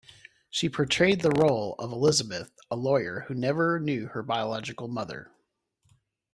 [0.49, 5.31] She portrayed the role of Elizabeth, a lawyer who never knew her biological mother.